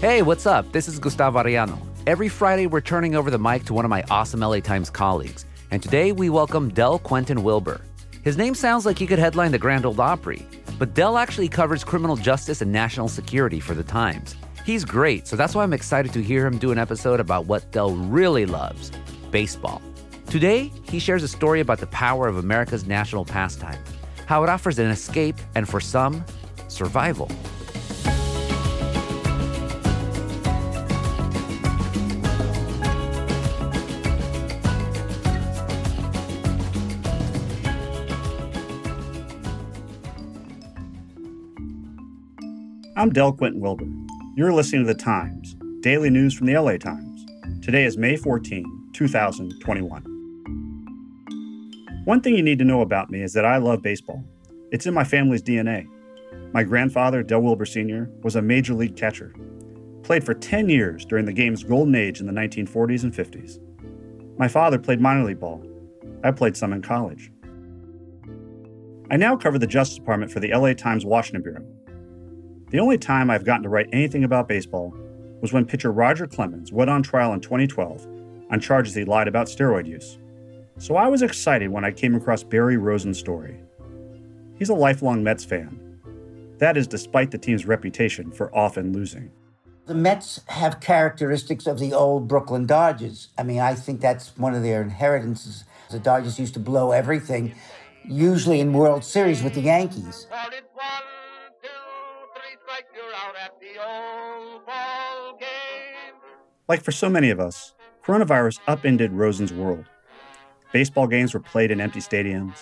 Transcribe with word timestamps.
Hey, 0.00 0.22
what's 0.22 0.46
up? 0.46 0.72
This 0.72 0.88
is 0.88 0.98
Gustavo 0.98 1.42
Arellano. 1.42 1.78
Every 2.06 2.30
Friday, 2.30 2.66
we're 2.66 2.80
turning 2.80 3.14
over 3.14 3.30
the 3.30 3.38
mic 3.38 3.64
to 3.64 3.74
one 3.74 3.84
of 3.84 3.90
my 3.90 4.02
awesome 4.10 4.40
LA 4.40 4.60
Times 4.60 4.88
colleagues. 4.88 5.44
And 5.70 5.82
today, 5.82 6.12
we 6.12 6.30
welcome 6.30 6.70
Del 6.70 6.98
Quentin 6.98 7.42
Wilber. 7.42 7.82
His 8.22 8.38
name 8.38 8.54
sounds 8.54 8.86
like 8.86 8.98
he 8.98 9.06
could 9.06 9.18
headline 9.18 9.52
the 9.52 9.58
Grand 9.58 9.84
Ole 9.84 10.00
Opry, 10.00 10.46
but 10.78 10.94
Del 10.94 11.18
actually 11.18 11.50
covers 11.50 11.84
criminal 11.84 12.16
justice 12.16 12.62
and 12.62 12.72
national 12.72 13.08
security 13.08 13.60
for 13.60 13.74
the 13.74 13.82
Times. 13.82 14.36
He's 14.64 14.86
great, 14.86 15.26
so 15.26 15.36
that's 15.36 15.54
why 15.54 15.64
I'm 15.64 15.74
excited 15.74 16.14
to 16.14 16.22
hear 16.22 16.46
him 16.46 16.56
do 16.56 16.72
an 16.72 16.78
episode 16.78 17.20
about 17.20 17.44
what 17.44 17.70
Del 17.70 17.90
really 17.94 18.46
loves 18.46 18.90
baseball. 19.30 19.82
Today, 20.30 20.72
he 20.84 20.98
shares 20.98 21.22
a 21.22 21.28
story 21.28 21.60
about 21.60 21.78
the 21.78 21.88
power 21.88 22.26
of 22.26 22.38
America's 22.38 22.86
national 22.86 23.26
pastime, 23.26 23.78
how 24.24 24.42
it 24.44 24.48
offers 24.48 24.78
an 24.78 24.86
escape 24.86 25.36
and, 25.54 25.68
for 25.68 25.78
some, 25.78 26.24
survival. 26.68 27.30
I'm 43.00 43.08
Del 43.08 43.32
Quentin 43.32 43.62
Wilber. 43.62 43.86
You're 44.36 44.52
listening 44.52 44.82
to 44.82 44.92
The 44.92 44.94
Times, 44.94 45.56
daily 45.80 46.10
news 46.10 46.34
from 46.34 46.46
the 46.46 46.58
LA 46.58 46.76
Times. 46.76 47.24
Today 47.64 47.84
is 47.86 47.96
May 47.96 48.14
14, 48.14 48.90
2021. 48.92 50.02
One 52.04 52.20
thing 52.20 52.34
you 52.34 52.42
need 52.42 52.58
to 52.58 52.64
know 52.66 52.82
about 52.82 53.08
me 53.08 53.22
is 53.22 53.32
that 53.32 53.46
I 53.46 53.56
love 53.56 53.80
baseball. 53.80 54.22
It's 54.70 54.84
in 54.84 54.92
my 54.92 55.04
family's 55.04 55.42
DNA. 55.42 55.88
My 56.52 56.62
grandfather, 56.62 57.22
Del 57.22 57.40
Wilber 57.40 57.64
Sr., 57.64 58.10
was 58.22 58.36
a 58.36 58.42
major 58.42 58.74
league 58.74 58.98
catcher. 58.98 59.34
Played 60.02 60.22
for 60.22 60.34
10 60.34 60.68
years 60.68 61.06
during 61.06 61.24
the 61.24 61.32
game's 61.32 61.64
golden 61.64 61.94
age 61.94 62.20
in 62.20 62.26
the 62.26 62.34
1940s 62.34 63.04
and 63.04 63.14
50s. 63.14 63.58
My 64.38 64.46
father 64.46 64.78
played 64.78 65.00
minor 65.00 65.24
league 65.24 65.40
ball. 65.40 65.64
I 66.22 66.32
played 66.32 66.54
some 66.54 66.74
in 66.74 66.82
college. 66.82 67.32
I 69.10 69.16
now 69.16 69.36
cover 69.36 69.58
the 69.58 69.66
Justice 69.66 69.96
Department 69.96 70.30
for 70.30 70.40
the 70.40 70.52
LA 70.54 70.74
Times 70.74 71.06
Washington 71.06 71.40
Bureau, 71.42 71.64
the 72.70 72.80
only 72.80 72.98
time 72.98 73.30
I've 73.30 73.44
gotten 73.44 73.64
to 73.64 73.68
write 73.68 73.88
anything 73.92 74.24
about 74.24 74.48
baseball 74.48 74.94
was 75.40 75.52
when 75.52 75.64
pitcher 75.64 75.90
Roger 75.90 76.26
Clemens 76.26 76.72
went 76.72 76.90
on 76.90 77.02
trial 77.02 77.32
in 77.32 77.40
2012 77.40 78.06
on 78.50 78.60
charges 78.60 78.94
he 78.94 79.04
lied 79.04 79.28
about 79.28 79.48
steroid 79.48 79.86
use. 79.86 80.18
So 80.78 80.96
I 80.96 81.08
was 81.08 81.22
excited 81.22 81.70
when 81.70 81.84
I 81.84 81.90
came 81.90 82.14
across 82.14 82.42
Barry 82.42 82.76
Rosen's 82.76 83.18
story. 83.18 83.60
He's 84.56 84.68
a 84.68 84.74
lifelong 84.74 85.22
Mets 85.22 85.44
fan. 85.44 85.78
That 86.58 86.76
is 86.76 86.86
despite 86.86 87.30
the 87.30 87.38
team's 87.38 87.66
reputation 87.66 88.30
for 88.30 88.54
often 88.54 88.92
losing. 88.92 89.30
The 89.86 89.94
Mets 89.94 90.40
have 90.46 90.78
characteristics 90.78 91.66
of 91.66 91.80
the 91.80 91.92
old 91.92 92.28
Brooklyn 92.28 92.66
Dodgers. 92.66 93.28
I 93.36 93.42
mean, 93.42 93.58
I 93.58 93.74
think 93.74 94.00
that's 94.00 94.36
one 94.36 94.54
of 94.54 94.62
their 94.62 94.82
inheritances. 94.82 95.64
The 95.90 95.98
Dodgers 95.98 96.38
used 96.38 96.54
to 96.54 96.60
blow 96.60 96.92
everything, 96.92 97.54
usually 98.04 98.60
in 98.60 98.72
World 98.72 99.02
Series 99.02 99.42
with 99.42 99.54
the 99.54 99.62
Yankees. 99.62 100.28
Like 106.70 106.84
for 106.84 106.92
so 106.92 107.08
many 107.08 107.30
of 107.30 107.40
us, 107.40 107.74
coronavirus 108.06 108.60
upended 108.68 109.10
Rosen's 109.10 109.52
world. 109.52 109.86
Baseball 110.70 111.08
games 111.08 111.34
were 111.34 111.40
played 111.40 111.72
in 111.72 111.80
empty 111.80 111.98
stadiums. 111.98 112.58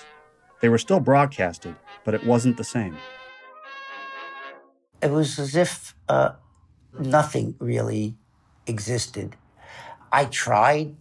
They 0.63 0.71
were 0.71 0.79
still 0.79 0.99
broadcasted, 0.99 1.77
but 2.07 2.15
it 2.15 2.25
wasn't 2.25 2.57
the 2.57 2.65
same. 2.65 2.97
It 5.03 5.11
was 5.11 5.39
as 5.39 5.55
if 5.55 5.95
uh, 6.09 6.31
nothing 6.99 7.55
really 7.59 8.17
existed. 8.67 9.37
I 10.11 10.25
tried 10.25 10.97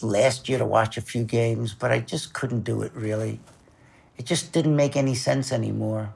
last 0.00 0.48
year 0.48 0.58
to 0.58 0.64
watch 0.64 0.96
a 0.96 1.00
few 1.00 1.24
games, 1.24 1.74
but 1.74 1.90
I 1.90 1.98
just 1.98 2.32
couldn't 2.32 2.62
do 2.62 2.82
it 2.82 2.92
really. 2.94 3.40
It 4.16 4.24
just 4.24 4.52
didn't 4.52 4.76
make 4.76 4.94
any 4.94 5.16
sense 5.16 5.50
anymore. 5.50 6.14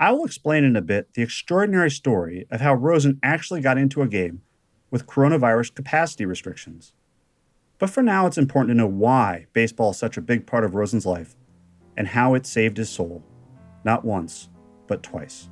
I 0.00 0.10
will 0.10 0.24
explain 0.24 0.64
in 0.64 0.74
a 0.74 0.82
bit 0.82 1.14
the 1.14 1.22
extraordinary 1.22 1.92
story 1.92 2.48
of 2.50 2.60
how 2.60 2.74
Rosen 2.74 3.20
actually 3.22 3.60
got 3.60 3.78
into 3.78 4.02
a 4.02 4.08
game 4.08 4.42
with 4.90 5.06
coronavirus 5.06 5.74
capacity 5.74 6.24
restrictions. 6.24 6.92
But 7.78 7.90
for 7.90 8.02
now, 8.02 8.26
it's 8.26 8.38
important 8.38 8.70
to 8.70 8.74
know 8.74 8.86
why 8.86 9.46
baseball 9.52 9.90
is 9.90 9.98
such 9.98 10.16
a 10.16 10.22
big 10.22 10.46
part 10.46 10.64
of 10.64 10.74
Rosen's 10.74 11.06
life 11.06 11.36
and 11.96 12.08
how 12.08 12.34
it 12.34 12.46
saved 12.46 12.76
his 12.76 12.88
soul, 12.88 13.22
not 13.84 14.04
once, 14.04 14.48
but 14.86 15.02
twice. 15.02 15.48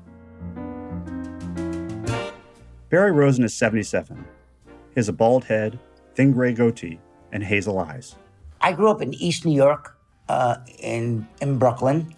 Barry 2.88 3.12
Rosen 3.12 3.44
is 3.44 3.54
77. 3.54 4.25
He 4.66 4.72
has 4.97 5.09
a 5.09 5.12
bald 5.12 5.44
head, 5.44 5.78
thin 6.14 6.32
gray 6.32 6.53
goatee, 6.53 7.00
and 7.32 7.43
hazel 7.43 7.78
eyes. 7.78 8.16
I 8.60 8.72
grew 8.72 8.91
up 8.91 9.00
in 9.00 9.14
East 9.14 9.44
New 9.44 9.56
York, 9.56 9.97
uh, 10.28 10.56
in, 10.78 11.26
in 11.41 11.59
Brooklyn. 11.59 12.14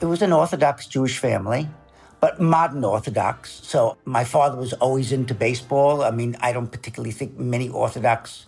It 0.00 0.06
was 0.06 0.22
an 0.22 0.32
Orthodox 0.32 0.86
Jewish 0.86 1.18
family 1.18 1.68
but 2.20 2.40
modern 2.40 2.84
Orthodox. 2.84 3.60
So 3.62 3.96
my 4.04 4.24
father 4.24 4.56
was 4.56 4.72
always 4.74 5.12
into 5.12 5.34
baseball. 5.34 6.02
I 6.02 6.10
mean, 6.10 6.36
I 6.40 6.52
don't 6.52 6.70
particularly 6.70 7.12
think 7.12 7.38
many 7.38 7.68
Orthodox, 7.68 8.46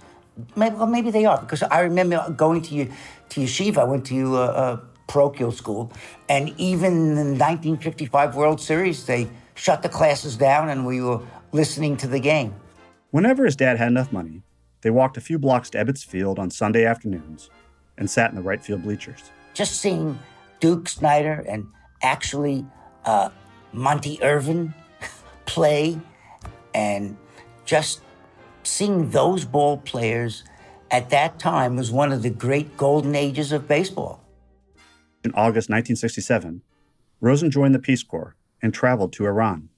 maybe, 0.56 0.76
well, 0.76 0.86
maybe 0.86 1.10
they 1.10 1.24
are, 1.24 1.40
because 1.40 1.62
I 1.62 1.80
remember 1.80 2.32
going 2.36 2.62
to, 2.62 2.86
to 2.86 3.40
yeshiva, 3.40 3.78
I 3.78 3.84
went 3.84 4.06
to 4.06 4.36
uh, 4.36 4.40
uh, 4.40 4.80
parochial 5.06 5.52
school, 5.52 5.92
and 6.28 6.54
even 6.58 6.92
in 6.92 7.14
the 7.14 7.38
1955 7.38 8.34
World 8.34 8.60
Series, 8.60 9.06
they 9.06 9.28
shut 9.54 9.82
the 9.82 9.88
classes 9.88 10.36
down 10.36 10.68
and 10.68 10.86
we 10.86 11.00
were 11.00 11.20
listening 11.52 11.96
to 11.96 12.06
the 12.06 12.20
game. 12.20 12.54
Whenever 13.10 13.44
his 13.44 13.56
dad 13.56 13.78
had 13.78 13.88
enough 13.88 14.12
money, 14.12 14.42
they 14.82 14.90
walked 14.90 15.16
a 15.16 15.20
few 15.20 15.38
blocks 15.38 15.70
to 15.70 15.78
Ebbets 15.78 16.04
Field 16.04 16.38
on 16.38 16.50
Sunday 16.50 16.84
afternoons 16.84 17.50
and 17.96 18.08
sat 18.08 18.30
in 18.30 18.36
the 18.36 18.42
right 18.42 18.62
field 18.62 18.82
bleachers. 18.82 19.32
Just 19.54 19.80
seeing 19.80 20.18
Duke 20.60 20.88
Snider 20.88 21.44
and 21.48 21.66
actually 22.02 22.64
uh, 23.04 23.30
Monte 23.72 24.18
Irvin 24.22 24.74
play 25.46 26.00
and 26.74 27.16
just 27.64 28.00
seeing 28.62 29.10
those 29.10 29.44
ball 29.44 29.78
players 29.78 30.44
at 30.90 31.10
that 31.10 31.38
time 31.38 31.76
was 31.76 31.90
one 31.90 32.12
of 32.12 32.22
the 32.22 32.30
great 32.30 32.76
golden 32.76 33.14
ages 33.14 33.52
of 33.52 33.68
baseball. 33.68 34.22
In 35.24 35.32
August 35.32 35.68
1967, 35.68 36.62
Rosen 37.20 37.50
joined 37.50 37.74
the 37.74 37.78
Peace 37.78 38.02
Corps 38.02 38.36
and 38.62 38.72
traveled 38.72 39.12
to 39.14 39.26
Iran. 39.26 39.68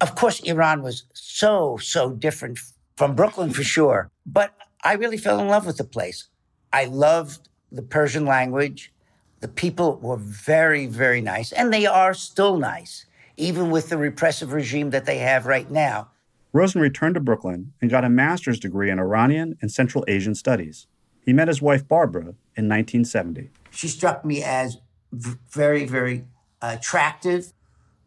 Of 0.00 0.14
course, 0.14 0.40
Iran 0.40 0.82
was 0.82 1.04
so, 1.12 1.76
so 1.78 2.10
different 2.10 2.58
from 2.96 3.14
Brooklyn 3.14 3.50
for 3.50 3.62
sure, 3.62 4.10
but 4.24 4.52
I 4.82 4.94
really 4.94 5.16
fell 5.16 5.40
in 5.40 5.48
love 5.48 5.66
with 5.66 5.76
the 5.76 5.84
place. 5.84 6.28
I 6.72 6.84
loved 6.86 7.48
the 7.72 7.82
Persian 7.82 8.24
language. 8.24 8.92
The 9.40 9.48
people 9.48 9.98
were 9.98 10.16
very, 10.16 10.86
very 10.86 11.20
nice, 11.20 11.52
and 11.52 11.72
they 11.72 11.86
are 11.86 12.14
still 12.14 12.56
nice 12.58 13.06
even 13.36 13.70
with 13.70 13.88
the 13.88 13.96
repressive 13.96 14.52
regime 14.52 14.90
that 14.90 15.06
they 15.06 15.18
have 15.18 15.46
right 15.46 15.70
now. 15.70 16.10
Rosen 16.52 16.80
returned 16.80 17.14
to 17.14 17.20
Brooklyn 17.20 17.72
and 17.80 17.90
got 17.90 18.04
a 18.04 18.08
master's 18.08 18.60
degree 18.60 18.90
in 18.90 18.98
Iranian 18.98 19.58
and 19.60 19.72
Central 19.72 20.04
Asian 20.06 20.34
studies. 20.34 20.86
He 21.24 21.32
met 21.32 21.48
his 21.48 21.60
wife, 21.60 21.88
Barbara, 21.88 22.34
in 22.56 22.68
1970. 22.68 23.50
She 23.70 23.88
struck 23.88 24.24
me 24.24 24.42
as 24.42 24.76
v- 25.10 25.36
very, 25.50 25.84
very 25.84 26.26
uh, 26.62 26.76
attractive. 26.78 27.52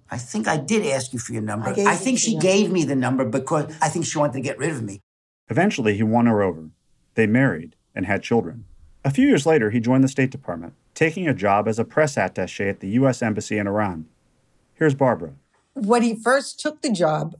I 0.09 0.17
think 0.17 0.47
I 0.47 0.55
did 0.55 0.85
ask 0.85 1.11
you 1.11 1.19
for 1.19 1.33
your 1.33 1.41
number. 1.41 1.67
I, 1.67 1.91
I 1.93 1.95
think 1.95 2.19
she 2.19 2.37
gave 2.37 2.71
me 2.71 2.85
the 2.85 2.95
number 2.95 3.25
because 3.25 3.75
I 3.81 3.89
think 3.89 4.05
she 4.05 4.17
wanted 4.17 4.33
to 4.33 4.41
get 4.41 4.57
rid 4.57 4.69
of 4.69 4.81
me. 4.81 5.01
Eventually, 5.49 5.95
he 5.97 6.03
won 6.03 6.25
her 6.27 6.41
over. 6.41 6.69
They 7.15 7.27
married 7.27 7.75
and 7.93 8.05
had 8.05 8.23
children. 8.23 8.65
A 9.03 9.11
few 9.11 9.27
years 9.27 9.45
later, 9.45 9.71
he 9.71 9.79
joined 9.79 10.03
the 10.03 10.07
State 10.09 10.31
Department, 10.31 10.73
taking 10.93 11.27
a 11.27 11.33
job 11.33 11.67
as 11.67 11.79
a 11.79 11.85
press 11.85 12.17
attache 12.17 12.69
at 12.69 12.79
the 12.79 12.89
U.S. 12.89 13.21
Embassy 13.21 13.57
in 13.57 13.67
Iran. 13.67 14.05
Here's 14.77 14.93
Barbara. 14.93 15.33
When 15.73 16.03
he 16.03 16.15
first 16.15 16.59
took 16.59 16.81
the 16.81 16.91
job, 16.91 17.35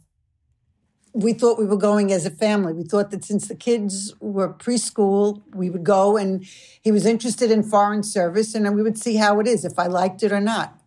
we 1.14 1.34
thought 1.34 1.58
we 1.60 1.66
were 1.66 1.78
going 1.78 2.12
as 2.12 2.26
a 2.26 2.32
family. 2.32 2.74
We 2.74 2.84
thought 2.84 3.12
that 3.12 3.24
since 3.24 3.48
the 3.48 3.56
kids 3.56 4.14
were 4.20 4.54
preschool, 4.54 5.42
we 5.54 5.70
would 5.70 5.84
go 5.84 6.18
and 6.18 6.46
he 6.82 6.92
was 6.92 7.06
interested 7.06 7.52
in 7.52 7.64
foreign 7.64 8.04
service 8.04 8.54
and 8.54 8.76
we 8.76 8.84
would 8.84 8.98
see 8.98 9.16
how 9.16 9.40
it 9.40 9.48
is, 9.48 9.66
if 9.66 9.80
I 9.80 9.88
liked 9.88 10.24
it 10.24 10.32
or 10.32 10.40
not. 10.40 10.80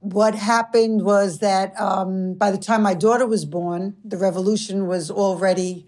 What 0.00 0.34
happened 0.34 1.04
was 1.04 1.38
that 1.38 1.78
um, 1.78 2.34
by 2.34 2.50
the 2.50 2.58
time 2.58 2.82
my 2.82 2.94
daughter 2.94 3.26
was 3.26 3.44
born, 3.44 3.96
the 4.04 4.16
revolution 4.16 4.86
was 4.86 5.10
already 5.10 5.86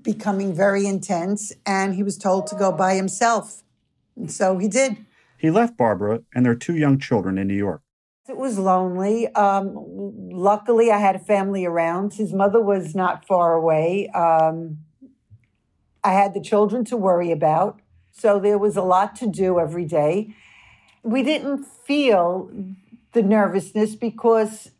becoming 0.00 0.54
very 0.54 0.86
intense 0.86 1.52
and 1.66 1.94
he 1.94 2.02
was 2.02 2.16
told 2.16 2.46
to 2.48 2.56
go 2.56 2.70
by 2.70 2.94
himself. 2.94 3.62
And 4.16 4.30
so 4.30 4.58
he 4.58 4.68
did. 4.68 5.04
He 5.38 5.50
left 5.50 5.76
Barbara 5.76 6.22
and 6.34 6.46
their 6.46 6.54
two 6.54 6.76
young 6.76 6.98
children 6.98 7.36
in 7.36 7.48
New 7.48 7.54
York. 7.54 7.83
It 8.26 8.38
was 8.38 8.58
lonely. 8.58 9.28
Um, 9.34 9.72
luckily, 10.30 10.90
I 10.90 10.98
had 10.98 11.14
a 11.14 11.18
family 11.18 11.66
around. 11.66 12.14
His 12.14 12.32
mother 12.32 12.60
was 12.60 12.94
not 12.94 13.26
far 13.26 13.52
away. 13.52 14.08
Um, 14.08 14.78
I 16.02 16.12
had 16.12 16.32
the 16.32 16.40
children 16.40 16.84
to 16.86 16.96
worry 16.96 17.30
about. 17.30 17.80
So 18.12 18.38
there 18.38 18.56
was 18.56 18.76
a 18.76 18.82
lot 18.82 19.14
to 19.16 19.26
do 19.26 19.58
every 19.58 19.84
day. 19.84 20.34
We 21.02 21.22
didn't 21.22 21.64
feel 21.64 22.50
the 23.12 23.22
nervousness 23.22 23.94
because 23.94 24.70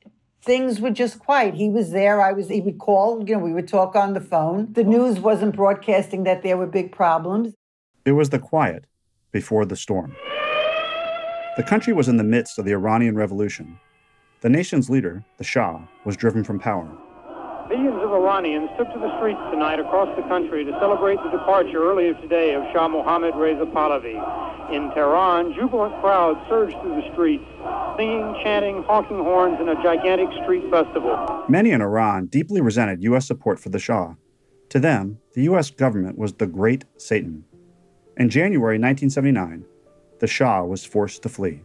things 0.40 0.80
were 0.80 0.90
just 0.90 1.18
quiet. 1.18 1.54
He 1.54 1.68
was 1.68 1.90
there. 1.90 2.22
I 2.22 2.32
was, 2.32 2.48
he 2.48 2.60
would 2.62 2.78
call, 2.78 3.22
you 3.26 3.34
know, 3.34 3.42
we 3.42 3.52
would 3.52 3.68
talk 3.68 3.94
on 3.94 4.14
the 4.14 4.20
phone. 4.20 4.72
The 4.72 4.84
news 4.84 5.20
wasn't 5.20 5.54
broadcasting 5.54 6.24
that 6.24 6.42
there 6.42 6.56
were 6.56 6.66
big 6.66 6.92
problems. 6.92 7.54
It 8.06 8.12
was 8.12 8.30
the 8.30 8.38
quiet 8.38 8.86
before 9.32 9.66
the 9.66 9.76
storm. 9.76 10.16
The 11.56 11.62
country 11.62 11.92
was 11.92 12.08
in 12.08 12.16
the 12.16 12.24
midst 12.24 12.58
of 12.58 12.64
the 12.64 12.72
Iranian 12.72 13.14
Revolution. 13.14 13.78
The 14.40 14.48
nation's 14.48 14.90
leader, 14.90 15.24
the 15.38 15.44
Shah, 15.44 15.82
was 16.04 16.16
driven 16.16 16.42
from 16.42 16.58
power. 16.58 16.90
Millions 17.68 18.02
of 18.02 18.10
Iranians 18.10 18.70
took 18.76 18.92
to 18.92 18.98
the 18.98 19.16
streets 19.18 19.38
tonight 19.52 19.78
across 19.78 20.08
the 20.16 20.22
country 20.22 20.64
to 20.64 20.72
celebrate 20.80 21.22
the 21.22 21.30
departure 21.30 21.78
earlier 21.78 22.12
today 22.14 22.54
of 22.54 22.64
Shah 22.72 22.88
Mohammad 22.88 23.36
Reza 23.36 23.66
Pahlavi. 23.66 24.18
In 24.74 24.90
Tehran, 24.94 25.54
jubilant 25.54 25.94
crowds 26.00 26.40
surged 26.48 26.74
through 26.80 27.00
the 27.00 27.12
streets, 27.12 27.44
singing, 27.96 28.34
chanting, 28.42 28.82
honking 28.82 29.22
horns 29.22 29.60
in 29.60 29.68
a 29.68 29.80
gigantic 29.80 30.30
street 30.42 30.68
festival. 30.72 31.44
Many 31.48 31.70
in 31.70 31.80
Iran 31.80 32.26
deeply 32.26 32.62
resented 32.62 33.00
U.S. 33.04 33.28
support 33.28 33.60
for 33.60 33.68
the 33.68 33.78
Shah. 33.78 34.14
To 34.70 34.80
them, 34.80 35.18
the 35.34 35.44
U.S. 35.44 35.70
government 35.70 36.18
was 36.18 36.32
the 36.32 36.48
great 36.48 36.84
Satan. 36.96 37.44
In 38.16 38.28
January 38.28 38.76
1979, 38.76 39.64
the 40.24 40.28
Shah 40.28 40.64
was 40.64 40.86
forced 40.86 41.22
to 41.22 41.28
flee. 41.28 41.60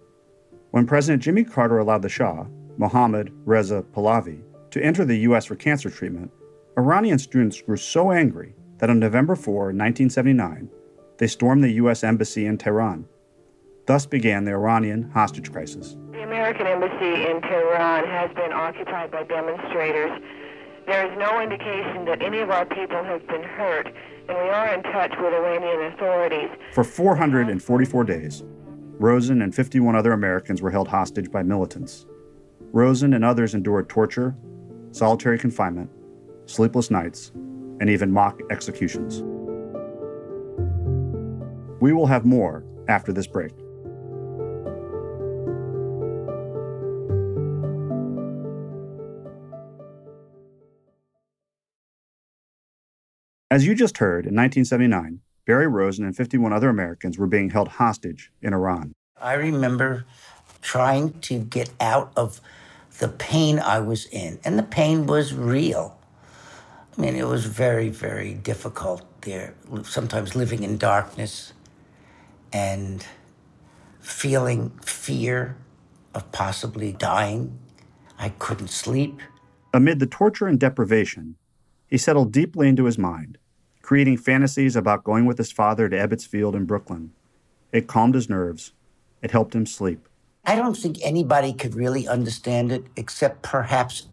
When 0.72 0.86
President 0.86 1.24
Jimmy 1.24 1.46
Carter 1.46 1.78
allowed 1.78 2.02
the 2.02 2.10
Shah, 2.10 2.44
Mohammad 2.76 3.32
Reza 3.46 3.86
Pahlavi, 3.96 4.42
to 4.72 4.84
enter 4.84 5.06
the 5.06 5.20
U.S. 5.30 5.46
for 5.46 5.56
cancer 5.56 5.90
treatment, 5.90 6.30
Iranian 6.78 7.20
students 7.20 7.62
grew 7.62 7.78
so 7.78 8.12
angry 8.12 8.54
that 8.80 8.90
on 8.90 9.00
November 9.00 9.38
4, 9.38 9.68
1979, 9.68 10.70
they 11.20 11.28
stormed 11.28 11.64
the 11.64 11.72
U.S. 11.84 12.04
Embassy 12.04 12.46
in 12.46 12.58
Tehran. 12.58 13.06
Thus 13.86 14.06
began 14.06 14.44
the 14.44 14.52
Iranian 14.52 15.10
hostage 15.12 15.54
crisis. 15.54 15.96
The 16.12 16.24
American 16.24 16.68
Embassy 16.68 17.32
in 17.32 17.40
Tehran 17.40 18.06
has 18.08 18.30
been 18.36 18.52
occupied 18.52 19.10
by 19.10 19.24
demonstrators. 19.24 20.12
There 20.90 21.06
is 21.06 21.16
no 21.20 21.40
indication 21.40 22.06
that 22.06 22.24
any 22.24 22.40
of 22.40 22.50
our 22.50 22.66
people 22.66 23.04
have 23.04 23.28
been 23.28 23.44
hurt, 23.44 23.86
and 24.28 24.36
we 24.36 24.50
are 24.50 24.74
in 24.74 24.82
touch 24.82 25.14
with 25.20 25.36
Iranian 25.36 25.94
authorities. 25.94 26.50
For 26.74 26.84
444 26.84 28.04
days, 28.06 28.44
Rosen 28.98 29.44
and 29.44 29.54
51 29.54 29.96
other 29.96 30.14
Americans 30.14 30.64
were 30.64 30.72
held 30.72 30.88
hostage 30.88 31.30
by 31.32 31.44
militants. 31.44 32.08
Rosen 32.72 33.14
and 33.14 33.24
others 33.24 33.54
endured 33.54 33.88
torture, 33.88 34.36
solitary 34.92 35.38
confinement, 35.38 35.92
sleepless 36.48 36.90
nights, 36.90 37.34
and 37.36 37.88
even 37.88 38.12
mock 38.12 38.42
executions. 38.50 39.22
We 41.82 41.94
will 41.94 42.08
have 42.08 42.26
more 42.26 42.64
after 42.88 43.14
this 43.14 43.28
break. 43.28 43.52
As 53.52 53.66
you 53.66 53.74
just 53.74 53.98
heard, 53.98 54.28
in 54.28 54.36
1979, 54.36 55.22
Barry 55.48 55.66
Rosen 55.66 56.06
and 56.06 56.16
51 56.16 56.54
other 56.54 56.70
Americans 56.70 57.18
were 57.18 57.26
being 57.26 57.50
held 57.50 57.68
hostage 57.68 58.32
in 58.44 58.54
Iran. 58.54 58.94
I 59.20 59.34
remember 59.34 60.06
trying 60.62 61.20
to 61.22 61.40
get 61.40 61.72
out 61.80 62.12
of 62.16 62.42
the 63.00 63.08
pain 63.08 63.58
I 63.58 63.80
was 63.80 64.06
in, 64.06 64.40
and 64.44 64.60
the 64.60 64.64
pain 64.64 65.08
was 65.08 65.34
real. 65.34 65.98
I 66.96 67.02
mean, 67.02 67.16
it 67.16 67.26
was 67.28 67.46
very, 67.46 67.90
very 67.90 68.36
difficult 68.36 69.04
there, 69.22 69.56
sometimes 69.84 70.36
living 70.36 70.62
in 70.62 70.78
darkness 70.78 71.54
and 72.54 73.04
feeling 74.00 74.70
fear 74.86 75.58
of 76.14 76.32
possibly 76.32 76.92
dying. 76.92 77.58
I 78.20 78.30
couldn't 78.30 78.70
sleep. 78.70 79.22
Amid 79.74 80.00
the 80.00 80.06
torture 80.06 80.46
and 80.46 80.60
deprivation, 80.60 81.36
he 81.90 81.98
settled 81.98 82.32
deeply 82.32 82.68
into 82.68 82.86
his 82.86 82.98
mind, 82.98 83.38
creating 83.82 84.18
fantasies 84.18 84.76
about 84.76 85.04
going 85.04 85.26
with 85.26 85.38
his 85.38 85.52
father 85.52 85.90
to 85.90 85.96
Ebbets 85.96 86.28
Field 86.28 86.56
in 86.56 86.66
Brooklyn. 86.66 87.12
It 87.72 87.88
calmed 87.88 88.16
his 88.16 88.30
nerves, 88.30 88.74
it 89.22 89.32
helped 89.32 89.56
him 89.56 89.66
sleep. 89.66 90.08
I 90.46 90.56
don't 90.56 90.78
think 90.78 90.98
anybody 91.02 91.54
could 91.54 91.76
really 91.76 92.08
understand 92.08 92.72
it 92.72 92.86
except 92.96 93.42
perhaps 93.42 94.08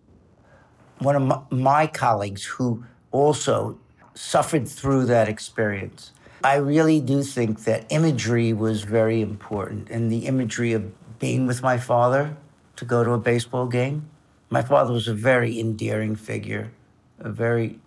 one 0.98 1.16
of 1.16 1.52
my, 1.52 1.86
colleagues 1.86 2.44
who 2.44 2.84
also 3.10 3.78
suffered 4.14 4.66
through 4.66 5.04
that 5.06 5.28
experience. 5.28 6.12
I 6.42 6.56
really 6.56 7.00
do 7.00 7.22
think 7.22 7.64
that 7.64 7.86
imagery 7.90 8.52
was 8.52 8.82
very 8.82 9.20
important, 9.20 9.90
and 9.90 10.10
the 10.10 10.26
imagery 10.26 10.72
of 10.72 10.92
being 11.18 11.46
with 11.46 11.62
my 11.62 11.76
father 11.78 12.36
to 12.76 12.84
go 12.84 13.04
to 13.04 13.12
a 13.12 13.18
baseball 13.18 13.66
game. 13.66 14.08
My 14.48 14.62
father 14.62 14.92
was 14.92 15.08
a 15.08 15.14
very 15.14 15.58
endearing 15.58 16.16
figure, 16.16 16.70
a 17.18 17.30
very 17.30 17.78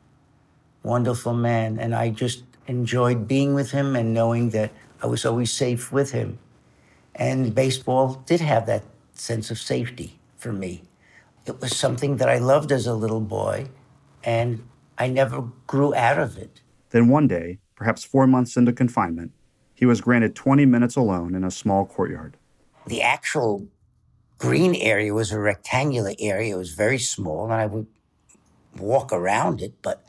wonderful 0.83 1.33
man, 1.33 1.79
and 1.79 1.93
I 1.93 2.09
just 2.09 2.43
enjoyed 2.67 3.27
being 3.27 3.53
with 3.53 3.71
him 3.71 3.95
and 3.95 4.13
knowing 4.13 4.51
that 4.51 4.71
I 5.01 5.07
was 5.07 5.25
always 5.25 5.51
safe 5.51 5.91
with 5.91 6.11
him. 6.11 6.39
And 7.15 7.53
baseball 7.53 8.23
did 8.25 8.41
have 8.41 8.65
that 8.67 8.83
sense 9.13 9.51
of 9.51 9.59
safety 9.59 10.19
for 10.37 10.53
me. 10.53 10.83
It 11.45 11.59
was 11.61 11.75
something 11.75 12.17
that 12.17 12.29
I 12.29 12.37
loved 12.37 12.71
as 12.71 12.87
a 12.87 12.93
little 12.93 13.21
boy, 13.21 13.67
and 14.23 14.63
I 14.97 15.07
never 15.07 15.49
grew 15.67 15.93
out 15.95 16.19
of 16.19 16.37
it. 16.37 16.61
Then 16.91 17.07
one 17.07 17.27
day, 17.27 17.59
perhaps 17.75 18.03
four 18.03 18.27
months 18.27 18.55
into 18.57 18.73
confinement, 18.73 19.31
he 19.73 19.85
was 19.85 20.01
granted 20.01 20.35
20 20.35 20.65
minutes 20.65 20.95
alone 20.95 21.35
in 21.35 21.43
a 21.43 21.51
small 21.51 21.85
courtyard. 21.85 22.37
The 22.85 23.01
actual 23.01 23.67
green 24.37 24.75
area 24.75 25.13
was 25.13 25.31
a 25.31 25.39
rectangular 25.39 26.13
area. 26.19 26.55
It 26.55 26.57
was 26.57 26.73
very 26.73 26.99
small, 26.99 27.45
and 27.45 27.53
I 27.53 27.65
would 27.65 27.87
walk 28.77 29.11
around 29.11 29.61
it, 29.61 29.73
but 29.81 30.05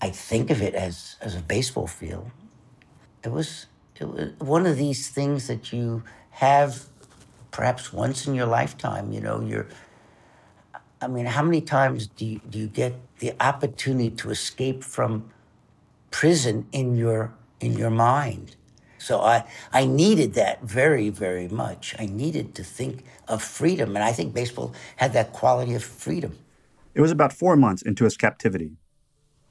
I 0.00 0.10
think 0.10 0.50
of 0.50 0.62
it 0.62 0.74
as, 0.74 1.16
as 1.20 1.34
a 1.34 1.40
baseball 1.40 1.86
field. 1.86 2.30
It 3.22 3.32
was 3.32 3.66
it 4.00 4.04
was 4.06 4.32
one 4.38 4.66
of 4.66 4.76
these 4.76 5.08
things 5.08 5.46
that 5.46 5.72
you 5.72 6.02
have 6.30 6.86
perhaps 7.50 7.92
once 7.92 8.26
in 8.26 8.34
your 8.34 8.46
lifetime. 8.46 9.12
You 9.12 9.20
know, 9.20 9.40
you're. 9.40 9.66
I 11.00 11.06
mean, 11.06 11.26
how 11.26 11.42
many 11.42 11.60
times 11.60 12.06
do 12.06 12.24
you, 12.24 12.40
do 12.48 12.58
you 12.58 12.66
get 12.66 12.94
the 13.18 13.32
opportunity 13.40 14.10
to 14.10 14.30
escape 14.30 14.82
from 14.82 15.30
prison 16.10 16.66
in 16.72 16.96
your 16.96 17.32
in 17.60 17.74
your 17.78 17.90
mind? 17.90 18.56
So 18.98 19.20
I 19.20 19.44
I 19.72 19.86
needed 19.86 20.34
that 20.34 20.62
very 20.62 21.08
very 21.08 21.48
much. 21.48 21.94
I 21.98 22.06
needed 22.06 22.54
to 22.56 22.64
think 22.64 23.04
of 23.28 23.42
freedom, 23.42 23.96
and 23.96 24.04
I 24.04 24.12
think 24.12 24.34
baseball 24.34 24.74
had 24.96 25.12
that 25.12 25.32
quality 25.32 25.74
of 25.74 25.84
freedom. 25.84 26.36
It 26.94 27.00
was 27.00 27.10
about 27.10 27.32
four 27.32 27.56
months 27.56 27.82
into 27.82 28.04
his 28.04 28.16
captivity. 28.16 28.76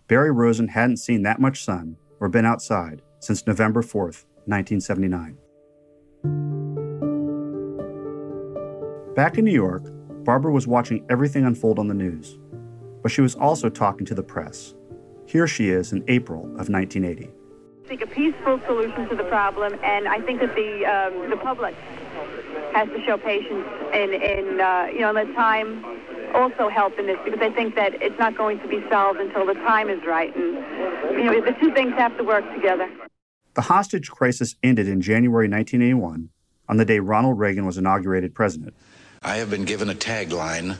Barry 0.07 0.31
Rosen 0.31 0.69
hadn't 0.69 0.97
seen 0.97 1.23
that 1.23 1.41
much 1.41 1.63
sun 1.63 1.97
or 2.21 2.29
been 2.29 2.45
outside 2.45 3.01
since 3.19 3.45
November 3.45 3.81
4th, 3.81 4.23
1979. 4.45 5.37
Back 9.13 9.37
in 9.37 9.43
New 9.43 9.51
York, 9.51 9.83
Barbara 10.23 10.53
was 10.53 10.67
watching 10.67 11.05
everything 11.09 11.43
unfold 11.45 11.79
on 11.79 11.87
the 11.89 11.93
news, 11.93 12.37
but 13.01 13.11
she 13.11 13.19
was 13.19 13.35
also 13.35 13.69
talking 13.69 14.05
to 14.05 14.15
the 14.15 14.23
press. 14.23 14.73
Here 15.25 15.47
she 15.47 15.69
is 15.69 15.91
in 15.91 16.01
April 16.07 16.43
of 16.57 16.69
1980. 16.69 17.29
Seek 17.89 18.01
a 18.01 18.07
peaceful 18.07 18.61
solution 18.65 19.09
to 19.09 19.15
the 19.17 19.25
problem, 19.25 19.77
and 19.83 20.07
I 20.07 20.21
think 20.21 20.39
that 20.39 20.55
the 20.55 20.85
um, 20.85 21.29
the 21.29 21.35
public 21.35 21.75
has 22.73 22.87
to 22.87 23.05
show 23.05 23.17
patience 23.17 23.67
and, 23.93 24.13
and 24.13 24.61
uh, 24.61 24.87
you 24.93 25.01
know 25.01 25.11
let 25.11 25.33
time 25.35 25.92
also 26.33 26.69
help 26.69 26.97
in 26.99 27.07
this 27.07 27.17
because 27.23 27.41
I 27.41 27.49
think 27.49 27.75
that 27.75 28.01
it's 28.01 28.17
not 28.17 28.37
going 28.37 28.59
to 28.59 28.67
be 28.67 28.83
solved 28.89 29.19
until 29.19 29.45
the 29.45 29.53
time 29.53 29.89
is 29.89 30.03
right, 30.05 30.35
and 30.35 30.55
you 31.17 31.23
know 31.23 31.41
the 31.41 31.55
two 31.59 31.73
things 31.73 31.93
have 31.93 32.17
to 32.17 32.23
work 32.23 32.43
together. 32.53 32.89
The 33.53 33.61
hostage 33.61 34.09
crisis 34.09 34.55
ended 34.63 34.87
in 34.87 35.01
January 35.01 35.47
1981 35.47 36.29
on 36.67 36.77
the 36.77 36.85
day 36.85 36.99
Ronald 36.99 37.37
Reagan 37.37 37.65
was 37.65 37.77
inaugurated 37.77 38.33
president. 38.33 38.73
I 39.21 39.35
have 39.37 39.49
been 39.49 39.65
given 39.65 39.89
a 39.89 39.93
tagline, 39.93 40.77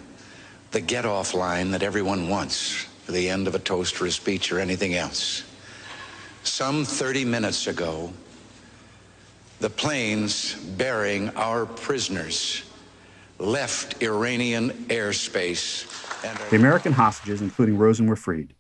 the 0.72 0.82
get 0.82 1.06
off 1.06 1.34
line 1.34 1.72
that 1.72 1.84
everyone 1.84 2.30
wants 2.30 2.72
for 3.06 3.12
the 3.12 3.30
end 3.30 3.48
of 3.48 3.56
a 3.56 3.60
toast 3.60 4.02
or 4.02 4.08
a 4.08 4.12
speech 4.12 4.52
or 4.52 4.60
anything 4.60 4.96
else. 4.96 5.44
Some 6.44 6.84
30 6.84 7.26
minutes 7.26 7.68
ago, 7.68 8.12
the 9.60 9.70
planes 9.70 10.56
bearing 10.56 11.30
our 11.38 11.66
prisoners 11.66 12.64
left 13.44 14.02
Iranian 14.02 14.72
airspace. 14.88 15.90
the 16.50 16.56
American 16.56 16.94
hostages, 16.94 17.42
including 17.42 17.78
Rosen, 17.78 18.08
were 18.08 18.16
freed. 18.16 18.54